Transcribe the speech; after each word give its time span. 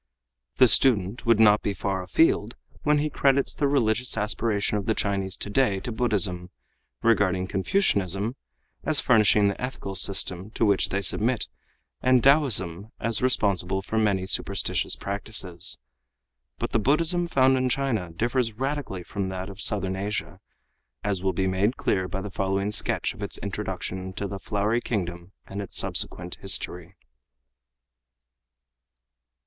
The 0.55 0.67
student 0.67 1.27
would 1.27 1.39
not 1.39 1.61
be 1.61 1.75
far 1.75 2.01
afield 2.01 2.55
when 2.81 2.97
he 2.97 3.07
credits 3.11 3.53
the 3.53 3.67
religious 3.67 4.17
aspirations 4.17 4.79
of 4.79 4.85
the 4.87 4.95
Chinese 4.95 5.37
today 5.37 5.79
to 5.81 5.91
Buddhism, 5.91 6.49
regarding 7.03 7.45
Confucianism 7.45 8.35
as 8.83 8.99
furnishing 8.99 9.47
the 9.47 9.61
ethical 9.61 9.93
system 9.93 10.49
to 10.55 10.65
which 10.65 10.89
they 10.89 11.01
submit 11.03 11.47
and 12.01 12.23
Taoism 12.23 12.91
as 12.99 13.21
responsible 13.21 13.83
for 13.83 13.99
many 13.99 14.25
superstitious 14.25 14.95
practices. 14.95 15.77
But 16.57 16.71
the 16.71 16.79
Buddhism 16.79 17.27
found 17.27 17.55
in 17.55 17.69
China 17.69 18.09
differs 18.09 18.53
radically 18.53 19.03
from 19.03 19.29
that 19.29 19.49
of 19.49 19.61
Southern 19.61 19.95
Asia, 19.95 20.39
as 21.03 21.21
will 21.21 21.31
be 21.33 21.45
made 21.45 21.77
clear 21.77 22.07
by 22.07 22.21
the 22.21 22.31
following 22.31 22.71
sketch 22.71 23.13
of 23.13 23.21
its 23.21 23.37
introduction 23.37 23.99
into 24.05 24.25
the 24.27 24.39
Flowery 24.39 24.81
Kingdom 24.81 25.33
and 25.45 25.61
its 25.61 25.77
subsequent 25.77 26.39
history. 26.41 26.95